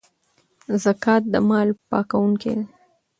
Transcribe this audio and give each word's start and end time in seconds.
زکات 0.83 1.23
د 1.31 1.33
مال 1.49 1.69
پاکونکی 1.89 2.51
دی. 2.57 2.65